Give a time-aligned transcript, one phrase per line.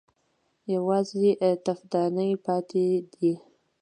[0.73, 1.29] _يوازې
[1.65, 3.31] تفدانۍ پاتې دي.